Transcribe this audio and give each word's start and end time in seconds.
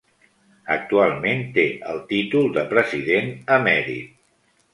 Actualment 0.75 1.43
té 1.57 1.65
el 1.91 2.01
títol 2.15 2.49
de 2.57 2.65
President 2.73 3.31
Emèrit. 3.59 4.19